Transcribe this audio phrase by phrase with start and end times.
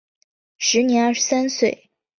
[0.57, 1.91] 时年二十三岁。